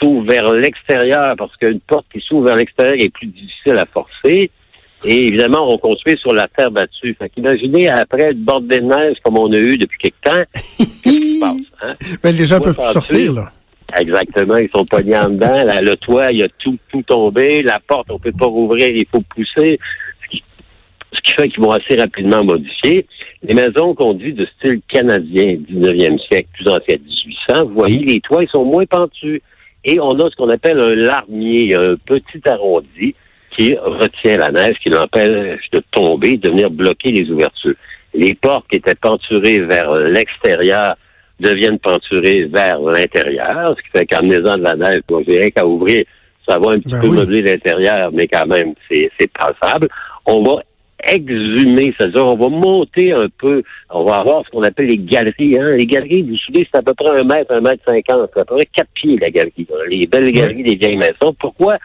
s'ouvrent 0.00 0.26
vers 0.26 0.52
l'extérieur 0.52 1.34
parce 1.38 1.56
qu'une 1.56 1.80
porte 1.80 2.06
qui 2.12 2.20
s'ouvre 2.20 2.46
vers 2.46 2.56
l'extérieur 2.56 2.96
est 2.98 3.08
plus 3.08 3.28
difficile 3.28 3.78
à 3.78 3.86
forcer. 3.86 4.50
Et 5.04 5.26
évidemment, 5.28 5.72
on 5.72 5.78
construit 5.78 6.18
sur 6.18 6.34
la 6.34 6.46
terre 6.48 6.70
battue. 6.70 7.16
Fait 7.18 7.30
qu'imaginez, 7.30 7.88
après 7.88 8.32
une 8.32 8.44
bordée 8.44 8.80
de 8.80 8.82
neige 8.82 9.16
comme 9.24 9.38
on 9.38 9.50
a 9.52 9.56
eu 9.56 9.78
depuis 9.78 9.98
quelque 9.98 10.20
temps, 10.22 10.44
qu'est-ce 10.52 11.02
qui 11.02 11.34
se 11.34 11.40
passe? 11.40 11.56
Hein? 11.82 11.94
Ben, 12.22 12.36
les 12.36 12.46
gens 12.46 12.60
peuvent 12.60 12.76
sortir. 12.76 13.32
Là. 13.32 13.52
Exactement, 13.98 14.56
ils 14.56 14.70
sont 14.70 14.84
pognés 14.84 15.16
en 15.16 15.28
dedans. 15.30 15.64
Le 15.80 15.96
toit, 15.96 16.32
il 16.32 16.44
a 16.44 16.48
tout, 16.58 16.78
tout 16.90 17.02
tombé. 17.02 17.62
La 17.62 17.80
porte, 17.86 18.10
on 18.10 18.18
peut 18.18 18.32
pas 18.32 18.46
rouvrir, 18.46 18.88
il 18.88 19.06
faut 19.10 19.22
pousser. 19.22 19.78
Ce 20.22 20.28
qui, 20.30 20.42
ce 21.12 21.20
qui 21.22 21.32
fait 21.32 21.48
qu'ils 21.48 21.62
vont 21.62 21.72
assez 21.72 21.96
rapidement 21.96 22.44
modifier. 22.44 23.06
Les 23.42 23.54
maisons 23.54 23.94
qu'on 23.94 24.14
dit 24.14 24.32
de 24.32 24.46
style 24.58 24.80
canadien, 24.88 25.56
19e 25.70 26.18
siècle, 26.26 26.48
plus 26.52 26.68
ancien, 26.68 26.96
1800, 27.48 27.66
vous 27.66 27.74
voyez, 27.74 27.98
les 27.98 28.20
toits, 28.20 28.44
ils 28.44 28.50
sont 28.50 28.64
moins 28.64 28.86
pentus. 28.86 29.40
Et 29.84 29.98
on 29.98 30.10
a 30.10 30.30
ce 30.30 30.36
qu'on 30.36 30.50
appelle 30.50 30.78
un 30.78 30.94
larmier, 30.94 31.74
un 31.74 31.96
petit 31.96 32.40
arrondi 32.46 33.14
qui 33.56 33.74
retient 33.76 34.36
la 34.36 34.50
neige, 34.50 34.76
qui 34.82 34.90
l'empêche 34.90 35.70
de 35.72 35.82
tomber, 35.90 36.36
de 36.36 36.50
venir 36.50 36.70
bloquer 36.70 37.12
les 37.12 37.30
ouvertures. 37.30 37.74
Les 38.12 38.34
portes 38.34 38.66
qui 38.70 38.78
étaient 38.78 38.94
penturées 38.94 39.60
vers 39.60 39.92
l'extérieur 39.92 40.96
deviennent 41.40 41.78
penturées 41.78 42.44
vers 42.44 42.80
l'intérieur, 42.80 43.74
ce 43.76 43.82
qui 43.82 43.98
fait 43.98 44.06
qu'en 44.06 44.18
en 44.24 44.56
de 44.58 44.62
la 44.62 44.76
neige, 44.76 45.00
moi, 45.10 45.22
j'ai 45.26 45.38
rien 45.38 45.50
qu'à 45.50 45.66
ouvrir, 45.66 46.04
ça 46.48 46.58
va 46.58 46.72
un 46.72 46.80
petit 46.80 46.92
Ben 46.92 47.00
peu 47.00 47.08
oui. 47.08 47.16
meubler 47.16 47.42
l'intérieur, 47.42 48.10
mais 48.12 48.26
quand 48.28 48.46
même, 48.46 48.74
c'est 48.90 49.10
c'est 49.18 49.30
passable. 49.32 49.88
On 50.26 50.42
va 50.42 50.62
exhumer, 51.06 51.94
c'est-à-dire 51.96 52.26
on 52.26 52.36
va 52.36 52.48
monter 52.48 53.12
un 53.12 53.28
peu, 53.38 53.62
on 53.90 54.04
va 54.04 54.16
avoir 54.16 54.44
ce 54.44 54.50
qu'on 54.50 54.62
appelle 54.62 54.86
les 54.86 54.98
galeries. 54.98 55.58
Hein. 55.58 55.76
Les 55.76 55.86
galeries, 55.86 56.22
vous 56.22 56.30
vous 56.30 56.36
souvenez, 56.36 56.66
c'est 56.70 56.78
à 56.78 56.82
peu 56.82 56.94
près 56.94 57.18
un 57.18 57.24
mètre, 57.24 57.52
un 57.52 57.60
mètre 57.60 57.82
cinquante, 57.84 58.30
c'est 58.34 58.40
à 58.40 58.44
peu 58.44 58.56
près 58.56 58.66
quatre 58.66 58.90
pieds 58.94 59.16
la 59.18 59.30
galerie. 59.30 59.66
là. 59.70 59.76
Les 59.88 60.06
belles 60.06 60.30
galeries 60.30 60.62
des 60.62 60.76
vieilles 60.76 60.96
maisons. 60.98 61.34
Pourquoi? 61.38 61.78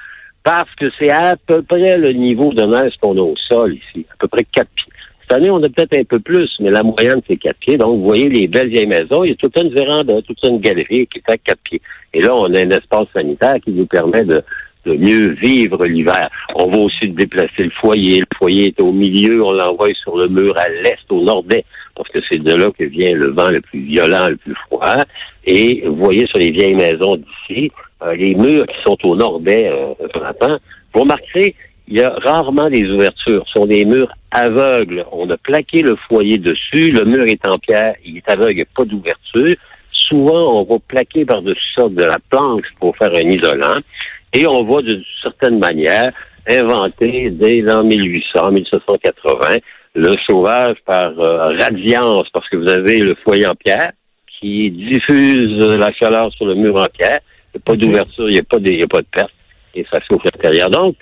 Parce 0.44 0.74
que 0.76 0.86
c'est 1.00 1.10
à 1.10 1.36
peu 1.48 1.62
près 1.64 1.98
le 1.98 2.12
niveau 2.12 2.54
de 2.54 2.64
neige 2.64 2.94
qu'on 3.02 3.18
a 3.18 3.22
au 3.22 3.36
sol 3.48 3.74
ici, 3.74 4.06
à 4.12 4.16
peu 4.20 4.28
près 4.28 4.46
quatre 4.54 4.70
pieds. 4.76 4.94
Cette 5.28 5.38
année, 5.38 5.50
on 5.50 5.58
a 5.64 5.70
peut-être 5.70 5.94
un 5.94 6.04
peu 6.04 6.20
plus, 6.20 6.56
mais 6.60 6.70
la 6.70 6.84
moyenne, 6.84 7.20
c'est 7.28 7.38
quatre 7.38 7.58
pieds. 7.58 7.78
Donc, 7.78 7.98
vous 7.98 8.04
voyez 8.04 8.30
les 8.30 8.48
belles 8.48 8.70
vieilles 8.70 8.86
maisons, 8.86 9.24
il 9.24 9.30
y 9.30 9.34
a 9.34 9.36
toute 9.36 9.58
une 9.60 9.70
véranda, 9.70 10.22
toute 10.22 10.38
une 10.44 10.60
galerie 10.60 11.08
qui 11.08 11.18
est 11.18 11.32
à 11.32 11.38
quatre 11.38 11.62
pieds. 11.64 11.82
Et 12.14 12.22
là, 12.22 12.36
on 12.36 12.54
a 12.54 12.60
un 12.60 12.70
espace 12.70 13.08
sanitaire 13.12 13.56
qui 13.64 13.72
nous 13.72 13.88
permet 13.88 14.24
de, 14.24 14.44
mieux 14.86 15.30
vivre 15.42 15.84
l'hiver. 15.88 16.30
On 16.54 16.68
va 16.68 16.78
aussi 16.78 17.08
déplacer 17.10 17.64
le 17.64 17.72
foyer. 17.72 18.20
Le 18.20 18.38
foyer 18.38 18.68
est 18.68 18.80
au 18.80 18.92
milieu, 18.92 19.44
on 19.44 19.52
l'envoie 19.52 19.92
sur 19.96 20.16
le 20.16 20.28
mur 20.28 20.56
à 20.60 20.70
l'est, 20.70 21.12
au 21.12 21.24
nord-est, 21.24 21.66
parce 21.96 22.08
que 22.10 22.20
c'est 22.30 22.38
de 22.38 22.54
là 22.54 22.70
que 22.78 22.84
vient 22.84 23.16
le 23.16 23.32
vent 23.32 23.50
le 23.50 23.62
plus 23.62 23.80
violent, 23.80 24.28
le 24.30 24.38
plus 24.38 24.54
froid. 24.68 24.98
Et 25.48 25.82
vous 25.88 25.96
voyez 25.96 26.28
sur 26.28 26.38
les 26.38 26.52
vieilles 26.52 26.76
maisons 26.76 27.18
d'ici, 27.18 27.72
euh, 28.04 28.14
les 28.14 28.36
murs 28.36 28.68
qui 28.68 28.76
sont 28.84 28.98
au 29.06 29.16
nord-est 29.16 29.72
euh, 29.72 30.58
vous 30.94 31.02
remarquerez, 31.02 31.56
il 31.88 31.98
y 31.98 32.02
a 32.02 32.10
rarement 32.24 32.70
des 32.70 32.84
ouvertures. 32.90 33.46
Ce 33.48 33.60
sont 33.60 33.68
des 33.68 33.86
murs 33.86 34.12
aveugles. 34.32 35.06
On 35.12 35.30
a 35.30 35.38
plaqué 35.38 35.82
le 35.82 35.96
foyer 36.08 36.38
dessus. 36.38 36.92
Le 36.92 37.06
mur 37.06 37.24
est 37.28 37.48
en 37.48 37.58
pierre. 37.58 37.96
Il 38.04 38.18
est 38.18 38.30
aveugle. 38.30 38.52
Il 38.52 38.56
n'y 38.56 38.62
a 38.62 38.66
pas 38.76 38.86
d'ouverture. 38.86 39.56
Souvent, 39.92 40.62
on 40.62 40.64
va 40.64 40.80
plaquer 40.88 41.26
par-dessus 41.26 41.74
ça 41.78 41.88
de 41.88 42.02
la 42.02 42.18
planche 42.30 42.66
pour 42.80 42.96
faire 42.98 43.12
un 43.12 43.30
isolant. 43.30 43.80
Et 44.34 44.46
on 44.48 44.64
va, 44.64 44.82
d'une 44.82 45.04
certaine 45.22 45.60
manière, 45.60 46.12
inventer 46.48 47.30
dès 47.32 47.62
l'an 47.62 47.84
1800, 47.84 48.52
1780, 48.52 49.58
le 49.96 50.16
chauffage 50.28 50.78
par 50.86 51.18
euh, 51.20 51.46
radiance, 51.60 52.28
parce 52.34 52.48
que 52.50 52.58
vous 52.58 52.70
avez 52.70 53.00
le 53.00 53.16
foyer 53.24 53.48
en 53.48 53.56
pierre 53.56 53.92
qui 54.40 54.70
diffuse 54.72 55.58
la 55.58 55.92
chaleur 55.94 56.32
sur 56.34 56.46
le 56.46 56.56
mur 56.56 56.76
en 56.80 56.86
pierre. 56.86 57.20
Il 57.54 57.58
n'y 57.58 57.62
a 57.62 57.66
pas 57.66 57.76
d'ouverture, 57.78 58.30
il 58.30 58.34
n'y 58.34 58.40
a, 58.40 58.44
pas 58.44 58.60
de, 58.60 58.70
il 58.70 58.80
y 58.80 58.84
a 58.84 58.88
pas 58.88 59.02
de 59.02 59.08
perte 59.12 59.32
et 59.76 59.86
ça 59.92 60.00
chauffe 60.10 60.24
l'intérieur. 60.24 60.70
Donc, 60.70 60.96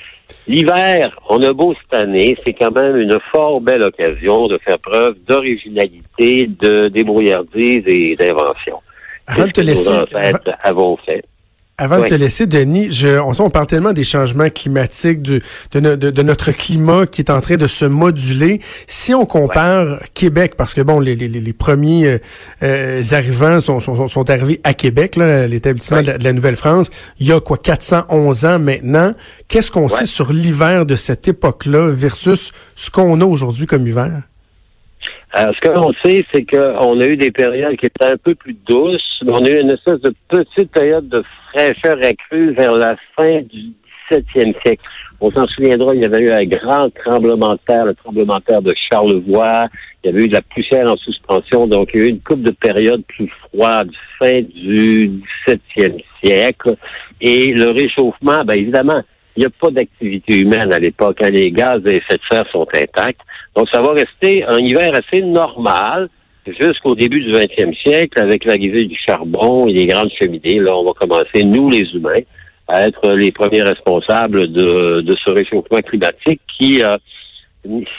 l'hiver, 0.47 1.17
on 1.29 1.41
a 1.41 1.53
beau 1.53 1.73
cette 1.81 1.93
année, 1.93 2.37
c'est 2.43 2.53
quand 2.53 2.71
même 2.71 2.97
une 2.97 3.17
fort 3.31 3.61
belle 3.61 3.83
occasion 3.83 4.47
de 4.47 4.57
faire 4.57 4.79
preuve 4.79 5.15
d'originalité, 5.27 6.47
de 6.47 6.89
débrouillardise 6.89 7.83
et 7.87 8.15
d'invention. 8.15 8.79
Avant 9.27 9.45
de 9.45 9.51
te 9.51 9.61
laisser, 9.61 9.91
avant, 10.63 10.97
fait. 10.97 11.23
Avant 11.79 11.99
de 11.99 12.05
te 12.05 12.13
laisser, 12.13 12.45
Denis, 12.45 12.93
je, 12.93 13.19
on, 13.19 13.31
on 13.39 13.49
parle 13.49 13.65
tellement 13.65 13.93
des 13.93 14.03
changements 14.03 14.49
climatiques, 14.49 15.23
du, 15.23 15.41
de, 15.71 15.95
de, 15.95 16.21
notre 16.21 16.51
climat 16.51 17.07
qui 17.07 17.21
est 17.21 17.31
en 17.31 17.41
train 17.41 17.55
de 17.55 17.65
se 17.65 17.85
moduler. 17.85 18.61
Si 18.85 19.15
on 19.15 19.25
compare 19.25 19.99
Québec, 20.13 20.53
parce 20.55 20.75
que 20.75 20.81
bon, 20.81 20.99
les, 20.99 21.15
les, 21.15 21.27
les 21.27 21.53
premiers 21.53 22.05
euh, 22.05 22.17
euh, 22.61 23.01
arrivants 23.11 23.59
sont, 23.59 23.79
sont, 23.79 24.07
sont, 24.07 24.29
arrivés 24.29 24.61
à 24.63 24.75
Québec, 24.75 25.15
l'établissement 25.15 26.03
de, 26.03 26.11
la 26.11 26.33
Nouvelle-France, 26.33 26.91
il 27.19 27.27
y 27.27 27.31
a 27.31 27.39
quoi 27.39 27.57
411 27.57 28.45
ans 28.45 28.59
maintenant. 28.59 29.13
Qu'est-ce 29.47 29.71
qu'on 29.71 29.89
sait 29.89 30.05
sur 30.05 30.31
l'hiver 30.31 30.85
de 30.85 30.95
cette 30.95 31.27
époque-là 31.27 31.89
versus 31.89 32.51
ce 32.75 32.91
qu'on 32.91 33.19
a 33.19 33.25
aujourd'hui 33.25 33.65
comme 33.65 33.87
hiver? 33.87 34.21
Euh, 35.35 35.51
ce 35.55 35.61
que 35.61 35.73
l'on 35.73 35.91
sait, 36.05 36.23
c'est 36.31 36.45
qu'on 36.45 36.99
a 36.99 37.05
eu 37.07 37.17
des 37.17 37.31
périodes 37.31 37.75
qui 37.77 37.87
étaient 37.87 38.05
un 38.05 38.17
peu 38.17 38.35
plus 38.35 38.55
douces. 38.67 39.21
On 39.27 39.43
a 39.43 39.49
eu 39.49 39.61
une 39.61 39.71
espèce 39.71 39.99
de 40.01 40.13
petite 40.27 40.71
période 40.71 41.09
de 41.09 41.23
fraîcheur 41.51 41.97
accrue 42.03 42.53
vers 42.53 42.75
la 42.77 42.95
fin 43.17 43.41
du 43.41 43.71
17e 44.11 44.61
siècle. 44.61 44.85
On 45.19 45.31
s'en 45.31 45.47
souviendra, 45.47 45.95
il 45.95 46.01
y 46.01 46.05
avait 46.05 46.21
eu 46.21 46.31
un 46.31 46.45
grand 46.45 46.93
tremblement 46.93 47.53
de 47.53 47.59
terre, 47.65 47.85
le 47.85 47.95
tremblement 47.95 48.35
de 48.35 48.43
terre 48.43 48.61
de 48.61 48.73
Charlevoix. 48.91 49.65
Il 50.03 50.11
y 50.11 50.13
avait 50.13 50.25
eu 50.25 50.27
de 50.27 50.33
la 50.33 50.41
poussière 50.41 50.91
en 50.91 50.97
suspension. 50.97 51.65
Donc, 51.65 51.89
il 51.93 51.99
y 51.99 52.03
a 52.03 52.05
eu 52.05 52.09
une 52.09 52.21
coupe 52.21 52.43
de 52.43 52.51
périodes 52.51 53.03
plus 53.07 53.31
froide, 53.47 53.89
fin 54.19 54.41
du 54.41 55.21
17e 55.47 56.03
siècle. 56.23 56.75
Et 57.21 57.53
le 57.53 57.71
réchauffement, 57.71 58.43
ben 58.45 58.55
évidemment, 58.55 59.01
il 59.35 59.41
n'y 59.41 59.45
a 59.45 59.49
pas 59.49 59.71
d'activité 59.71 60.39
humaine 60.39 60.71
à 60.71 60.79
l'époque. 60.79 61.17
Hein. 61.21 61.31
Les 61.31 61.51
gaz 61.51 61.81
et 61.85 61.97
effets 61.97 62.15
de 62.15 62.21
serre 62.29 62.49
sont 62.51 62.67
intacts. 62.73 63.21
Donc, 63.55 63.67
ça 63.71 63.81
va 63.81 63.91
rester 63.91 64.43
un 64.45 64.59
hiver 64.59 64.91
assez 64.93 65.23
normal 65.23 66.09
jusqu'au 66.45 66.95
début 66.95 67.21
du 67.21 67.31
20e 67.31 67.73
siècle 67.81 68.21
avec 68.21 68.45
l'arrivée 68.45 68.83
du 68.83 68.97
charbon 68.97 69.67
et 69.67 69.73
des 69.73 69.87
grandes 69.87 70.11
cheminées. 70.21 70.59
Là, 70.59 70.75
on 70.75 70.85
va 70.85 70.91
commencer, 70.93 71.43
nous, 71.43 71.69
les 71.69 71.89
humains, 71.93 72.21
à 72.67 72.87
être 72.87 73.11
les 73.13 73.31
premiers 73.31 73.63
responsables 73.63 74.51
de, 74.51 75.01
de 75.01 75.15
ce 75.25 75.33
réchauffement 75.33 75.79
climatique 75.79 76.41
qui, 76.59 76.83
euh, 76.83 76.97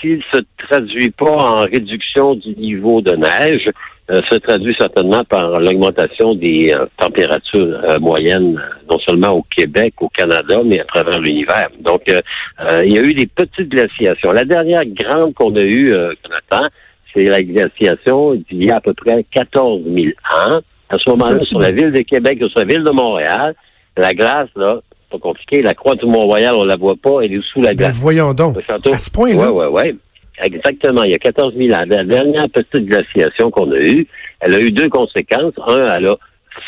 s'il 0.00 0.22
se 0.32 0.40
traduit 0.68 1.10
pas 1.10 1.36
en 1.36 1.64
réduction 1.64 2.34
du 2.34 2.54
niveau 2.56 3.00
de 3.00 3.12
neige, 3.12 3.70
euh, 4.10 4.20
se 4.30 4.36
traduit 4.36 4.74
certainement 4.78 5.24
par 5.24 5.58
l'augmentation 5.60 6.34
des 6.34 6.74
euh, 6.74 6.84
températures 6.98 7.80
euh, 7.88 7.98
moyennes, 7.98 8.60
non 8.90 8.98
seulement 8.98 9.30
au 9.30 9.42
Québec, 9.56 9.94
au 9.98 10.10
Canada, 10.10 10.60
mais 10.62 10.80
à 10.80 10.84
travers 10.84 11.18
l'univers. 11.20 11.70
Donc, 11.80 12.02
il 12.08 12.92
y 12.92 12.98
a 12.98 13.02
eu 13.02 13.14
des 13.14 13.26
petites 13.26 13.70
glaciations. 13.70 14.30
La 14.32 14.44
dernière 14.44 14.84
grande 14.84 15.32
qu'on 15.32 15.56
a 15.56 15.62
eue, 15.62 15.90
Jonathan, 15.90 16.68
c'est 17.14 17.24
la 17.24 17.42
glaciation 17.42 18.34
d'il 18.34 18.66
y 18.66 18.70
a 18.70 18.76
à 18.76 18.80
peu 18.82 18.92
près 18.92 19.24
14 19.32 19.84
000 19.84 20.08
ans. 20.48 20.60
À 20.90 20.98
ce 20.98 21.10
moment-là, 21.10 21.38
sur 21.40 21.58
la 21.58 21.70
ville 21.70 21.90
de 21.90 22.02
Québec, 22.02 22.38
sur 22.40 22.58
la 22.58 22.66
ville 22.66 22.84
de 22.84 22.90
Montréal, 22.90 23.54
la 23.96 24.12
glace, 24.12 24.50
là, 24.54 24.80
pas 25.10 25.18
compliqué, 25.18 25.62
la 25.62 25.72
croix 25.72 25.94
du 25.94 26.04
Mont-Royal, 26.04 26.54
on 26.54 26.64
la 26.64 26.76
voit 26.76 26.96
pas, 27.02 27.20
elle 27.22 27.32
est 27.32 27.42
sous 27.52 27.62
la 27.62 27.70
ben, 27.70 27.76
glace. 27.76 27.96
voyons 27.96 28.34
donc. 28.34 28.58
À 28.68 28.98
ce 28.98 29.10
point-là? 29.10 29.50
Oui, 29.50 29.64
oui, 29.66 29.82
oui. 29.82 29.98
Exactement. 30.42 31.04
Il 31.04 31.12
y 31.12 31.14
a 31.14 31.18
14 31.18 31.54
000 31.54 31.72
ans. 31.74 31.84
La 31.86 32.04
dernière 32.04 32.48
petite 32.48 32.86
glaciation 32.86 33.50
qu'on 33.50 33.70
a 33.70 33.78
eue, 33.78 34.06
elle 34.40 34.54
a 34.54 34.60
eu 34.60 34.70
deux 34.70 34.88
conséquences. 34.88 35.54
Un, 35.66 35.86
elle 35.96 36.08
a 36.08 36.16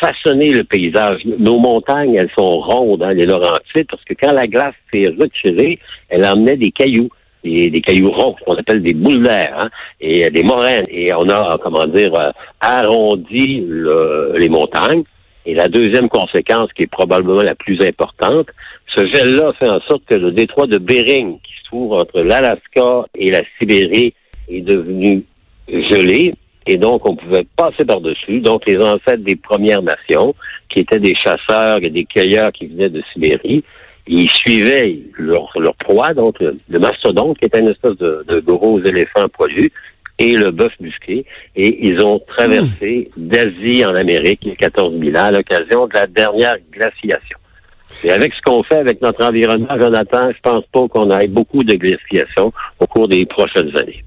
façonné 0.00 0.52
le 0.52 0.64
paysage. 0.64 1.25
Nos 1.25 1.58
montagnes, 1.58 2.14
elles 2.14 2.30
sont 2.37 2.61
rondes, 2.61 3.02
hein, 3.02 3.12
les 3.12 3.25
Laurentides, 3.25 3.87
parce 3.88 4.04
que 4.04 4.14
quand 4.14 4.32
la 4.32 4.46
glace 4.46 4.75
s'est 4.92 5.08
retirée, 5.08 5.78
elle 6.08 6.25
emmenait 6.25 6.56
des 6.56 6.70
cailloux. 6.70 7.08
Des, 7.44 7.80
cailloux 7.80 8.11
ronds, 8.11 8.35
qu'on 8.44 8.56
appelle 8.56 8.82
des 8.82 8.92
boules 8.92 9.23
d'air, 9.23 9.56
hein, 9.56 9.70
et 10.00 10.28
des 10.30 10.42
moraines. 10.42 10.87
Et 10.88 11.12
on 11.14 11.28
a, 11.28 11.56
comment 11.62 11.87
dire, 11.87 12.12
euh, 12.18 12.30
arrondi 12.61 13.64
les 14.35 14.49
montagnes. 14.49 15.04
Et 15.44 15.54
la 15.54 15.68
deuxième 15.68 16.08
conséquence, 16.08 16.73
qui 16.73 16.82
est 16.82 16.90
probablement 16.90 17.42
la 17.42 17.54
plus 17.54 17.80
importante, 17.87 18.49
ce 18.95 19.07
gel-là 19.07 19.52
fait 19.59 19.69
en 19.69 19.81
sorte 19.81 20.05
que 20.07 20.14
le 20.14 20.33
détroit 20.33 20.66
de 20.66 20.78
Bering, 20.78 21.38
qui 21.40 21.52
se 21.61 21.64
trouve 21.64 21.93
entre 21.93 22.21
l'Alaska 22.21 23.07
et 23.14 23.31
la 23.31 23.40
Sibérie, 23.59 24.14
est 24.49 24.61
devenu 24.61 25.25
gelé. 25.69 26.35
Et 26.69 26.78
donc, 26.78 27.09
on 27.09 27.14
pouvait 27.14 27.47
passer 27.57 27.85
par-dessus. 27.85 28.40
Donc, 28.40 28.66
les 28.66 28.76
ancêtres 28.78 29.23
des 29.23 29.37
Premières 29.37 29.83
Nations, 29.83 30.35
qui 30.69 30.81
étaient 30.81 30.99
des 30.99 31.14
chasseurs 31.14 31.78
et 31.83 31.90
des 31.90 32.05
cueilleurs 32.05 32.52
qui 32.52 32.66
venaient 32.66 32.90
de 32.90 33.02
Sibérie, 33.12 33.62
ils 34.09 34.31
suivaient 34.31 34.99
leur, 35.19 35.50
proie, 35.81 36.14
donc 36.14 36.38
le, 36.40 36.78
mastodonte, 36.78 37.38
qui 37.38 37.47
était 37.47 37.61
une 37.61 37.69
espèce 37.69 37.97
de, 37.97 38.40
gros 38.40 38.81
éléphant 38.81 39.28
poilu, 39.33 39.71
et 40.19 40.35
le 40.35 40.50
bœuf 40.50 40.73
musqué. 40.81 41.25
Et 41.57 41.87
ils 41.87 42.00
ont 42.00 42.21
traversé 42.21 43.11
hmm. 43.16 43.28
d'Asie 43.28 43.85
en 43.85 43.95
Amérique 43.95 44.40
il 44.43 44.49
y 44.49 44.52
a 44.52 44.57
14 44.57 44.99
000 44.99 45.16
ans 45.16 45.25
à 45.25 45.33
l'occasion 45.33 45.87
de 45.87 45.95
la 45.95 46.07
dernière 46.07 46.57
glaciation. 46.73 47.38
Et 48.05 48.11
avec 48.11 48.35
ce 48.35 48.40
qu'on 48.43 48.62
fait 48.62 48.76
avec 48.76 49.00
notre 49.00 49.25
environnement, 49.25 49.69
Jonathan, 49.81 50.31
je 50.31 50.40
pense 50.43 50.64
pas 50.73 50.88
qu'on 50.88 51.11
ait 51.11 51.28
beaucoup 51.28 51.62
de 51.62 51.75
glaciation 51.75 52.52
au 52.81 52.87
cours 52.87 53.09
des 53.09 53.25
prochaines 53.26 53.71
années. 53.81 54.05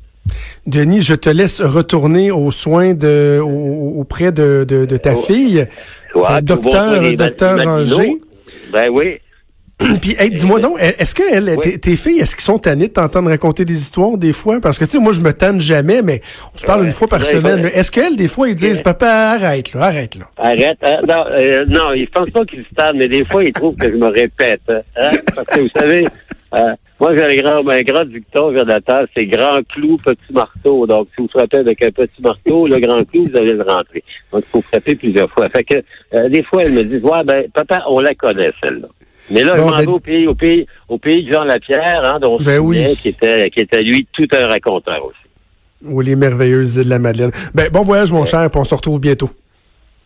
Denis, 0.67 1.01
je 1.01 1.15
te 1.15 1.29
laisse 1.29 1.61
retourner 1.61 2.29
aux 2.31 2.51
soins 2.51 2.93
de, 2.93 3.39
auprès 3.39 4.31
de, 4.31 4.65
de, 4.67 4.97
ta 4.97 5.15
fille, 5.15 5.67
docteur, 6.43 7.01
docteur 7.15 7.63
Ranger. 7.63 8.17
Ben 8.71 8.89
oui, 8.91 9.19
Puis, 10.01 10.15
dis-moi 10.31 10.59
donc, 10.59 10.77
est-ce 10.79 11.15
que 11.15 11.23
elle, 11.31 11.55
tes, 11.57 11.95
filles, 11.95 12.19
est-ce 12.19 12.35
qu'ils 12.35 12.43
sont 12.43 12.59
tannées 12.59 12.87
de 12.87 12.93
t'entendre 12.93 13.29
raconter 13.29 13.63
des 13.63 13.79
histoires 13.79 14.17
des 14.17 14.33
fois? 14.33 14.59
Parce 14.59 14.77
que, 14.77 14.83
tu 14.83 14.91
sais, 14.91 14.99
moi, 14.99 15.13
je 15.13 15.21
me 15.21 15.31
tanne 15.31 15.61
jamais, 15.61 16.01
mais 16.01 16.19
on 16.53 16.57
se 16.57 16.65
parle 16.65 16.83
une 16.83 16.91
fois 16.91 17.07
par 17.07 17.21
semaine. 17.21 17.65
Est-ce 17.65 17.91
qu'elles, 17.91 18.17
des 18.17 18.27
fois, 18.27 18.49
ils 18.49 18.55
disent, 18.55 18.81
papa, 18.81 19.07
arrête, 19.07 19.73
là, 19.73 19.83
arrête, 19.83 20.15
là? 20.15 20.29
Arrête. 20.37 20.77
Hein? 20.81 20.99
non, 21.07 21.23
euh, 21.29 21.65
non, 21.67 21.93
ils 21.93 22.09
pensent 22.09 22.31
pas 22.31 22.45
qu'ils 22.45 22.65
se 22.65 22.75
tannent, 22.75 22.97
mais 22.97 23.07
des 23.07 23.23
fois, 23.25 23.43
ils 23.43 23.53
trouvent 23.53 23.75
que 23.75 23.89
je 23.89 23.95
me 23.95 24.07
répète. 24.07 24.61
Hein? 24.69 25.11
Parce 25.33 25.47
que, 25.47 25.61
vous 25.61 25.69
savez, 25.73 26.05
euh, 26.55 26.73
moi, 26.99 27.15
j'ai 27.15 27.23
un 27.23 27.35
grand, 27.35 27.69
un 27.69 27.81
grand 27.81 28.03
dicton, 28.03 28.53
Jonathan, 28.53 29.03
c'est 29.15 29.25
grand 29.27 29.61
clou, 29.69 29.95
petit 29.97 30.33
marteau. 30.33 30.85
Donc, 30.87 31.07
si 31.15 31.21
vous 31.21 31.29
frappez 31.29 31.57
avec 31.57 31.81
un 31.81 31.91
petit 31.91 32.21
marteau, 32.21 32.67
le 32.67 32.79
grand 32.79 33.03
clou, 33.05 33.29
vous 33.31 33.37
allez 33.37 33.53
le 33.53 33.63
rentrer. 33.63 34.03
Donc, 34.33 34.43
il 34.45 34.49
faut 34.49 34.61
frapper 34.61 34.95
plusieurs 34.95 35.31
fois. 35.31 35.47
Fait 35.49 35.63
que, 35.63 35.75
euh, 36.15 36.27
des 36.27 36.43
fois, 36.43 36.63
elles 36.63 36.73
me 36.73 36.83
disent, 36.83 37.03
ouais, 37.03 37.23
ben, 37.23 37.45
papa, 37.53 37.83
on 37.87 38.01
la 38.01 38.13
connaît, 38.15 38.51
celle-là. 38.61 38.89
Mais 39.31 39.43
là, 39.43 39.55
je 39.57 39.61
m'en 39.61 39.71
ben- 39.71 39.77
vais 39.79 39.87
au 39.87 39.99
pays, 39.99 40.27
au 40.27 40.35
pays, 40.35 40.67
au 40.87 40.97
pays 40.97 41.23
de 41.25 41.31
Jean 41.31 41.43
Lapierre, 41.43 42.01
hein, 42.05 42.19
dont 42.19 42.37
ben 42.39 42.59
oui. 42.59 42.83
qui 43.01 43.09
était, 43.09 43.49
qui 43.51 43.59
était 43.59 43.81
lui 43.81 44.07
tout 44.11 44.27
un 44.31 44.47
raconteur 44.47 45.05
aussi. 45.05 45.17
Ou 45.85 46.01
les 46.01 46.15
merveilleuses 46.15 46.77
îles 46.77 46.85
de 46.85 46.89
la 46.89 46.99
Madeleine. 46.99 47.31
Ben, 47.53 47.69
bon 47.71 47.83
voyage, 47.83 48.11
mon 48.11 48.25
cher, 48.25 48.49
puis 48.49 48.59
on 48.59 48.63
se 48.63 48.75
retrouve 48.75 48.99
bientôt. 48.99 49.29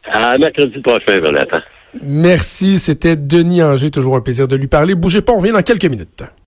À 0.06 0.38
mercredi 0.38 0.80
prochain, 0.80 1.24
Jonathan. 1.24 1.60
Merci, 2.02 2.80
c'était 2.80 3.16
Denis 3.16 3.64
Anger, 3.64 3.92
toujours 3.92 4.16
un 4.16 4.22
plaisir 4.22 4.48
de 4.48 4.56
lui 4.56 4.68
parler. 4.68 4.96
Bougez 4.96 5.22
pas, 5.22 5.34
on 5.34 5.40
revient 5.40 5.52
dans 5.52 5.62
quelques 5.62 5.86
minutes. 5.86 6.24